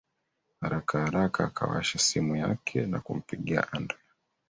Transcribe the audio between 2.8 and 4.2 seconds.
na kumpigia Andrea